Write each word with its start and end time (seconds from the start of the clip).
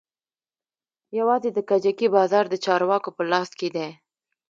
يوازې 1.19 1.49
د 1.53 1.59
کجکي 1.69 2.07
بازار 2.15 2.45
د 2.49 2.55
چارواکو 2.65 3.09
په 3.17 3.23
لاس 3.31 3.49
کښې 3.59 3.69
دى. 3.75 3.89